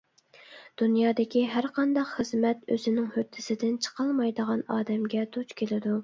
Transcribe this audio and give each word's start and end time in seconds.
دۇنيادىكى 0.81 1.41
ھەرقانداق 1.55 2.07
خىزمەت، 2.13 2.63
ئۆزىنىڭ 2.75 3.11
ھۆددىسىدىن 3.17 3.75
چىقالمايدىغان 3.89 4.65
ئادەمگە 4.77 5.27
دۇچ 5.37 5.55
كېلىدۇ. 5.61 5.93